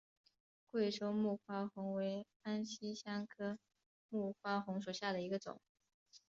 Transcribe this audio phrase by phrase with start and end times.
[0.71, 3.59] 贵州木瓜红为安息香科
[4.09, 5.61] 木瓜红属下的一个种。